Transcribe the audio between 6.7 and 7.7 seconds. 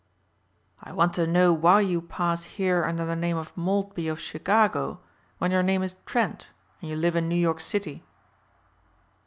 and you live in New York